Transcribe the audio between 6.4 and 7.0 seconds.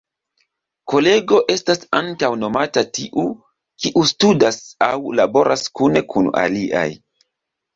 aliaj.